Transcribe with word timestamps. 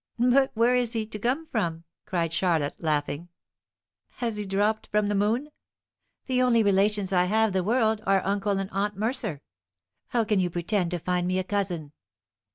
"But 0.17 0.49
where 0.55 0.75
is 0.75 0.93
he 0.93 1.05
to 1.05 1.19
come 1.19 1.45
from?" 1.45 1.83
cried 2.07 2.33
Charlotte, 2.33 2.73
laughing. 2.79 3.29
Has 4.15 4.37
he 4.37 4.47
dropped 4.47 4.87
from 4.87 5.09
the 5.09 5.13
moon? 5.13 5.51
The 6.25 6.41
only 6.41 6.63
relations 6.63 7.13
I 7.13 7.25
have 7.25 7.53
the 7.53 7.63
world 7.63 8.01
are 8.07 8.25
Uncle 8.25 8.57
and 8.57 8.71
Aunt 8.71 8.97
Mercer. 8.97 9.43
How 10.07 10.23
can 10.23 10.39
you 10.39 10.49
pretend 10.49 10.89
to 10.89 10.97
find 10.97 11.27
me 11.27 11.37
a 11.37 11.43
cousin?" 11.43 11.91